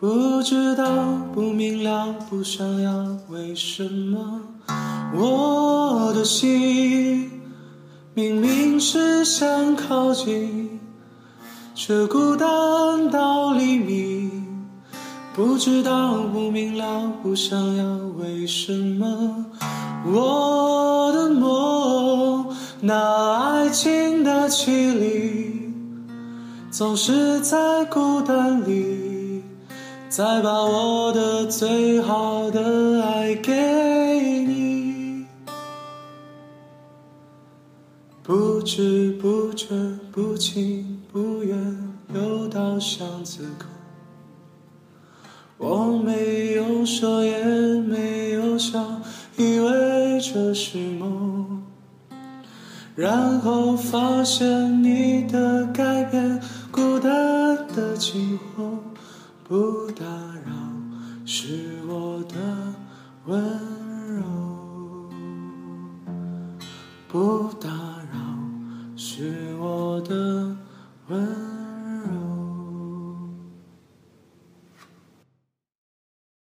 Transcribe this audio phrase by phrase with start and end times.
[0.00, 0.86] 不知道，
[1.34, 4.40] 不明了，不想要，为什么
[5.14, 7.30] 我的心
[8.14, 10.80] 明明是想靠近，
[11.74, 14.30] 却孤单到黎明。
[15.34, 17.84] 不知道，不明了，不想要，
[18.18, 19.44] 为什么
[20.06, 25.74] 我的梦那爱情的绮丽，
[26.70, 29.19] 总是在孤单里。
[30.10, 33.52] 再把我的最好的爱给
[34.44, 35.24] 你，
[38.20, 39.68] 不知不觉，
[40.10, 41.56] 不情不愿，
[42.12, 43.66] 又到巷子口。
[45.58, 48.84] 我没有说，也没有笑，
[49.36, 51.62] 以为这是梦，
[52.96, 56.40] 然后发现你的改变，
[56.72, 58.78] 孤单的今后。
[59.50, 60.04] 不打
[60.46, 60.52] 扰，
[61.26, 62.36] 是我的
[63.26, 63.42] 温
[64.14, 65.10] 柔。
[67.08, 68.16] 不打扰，
[68.96, 70.56] 是我的
[71.08, 71.59] 温柔。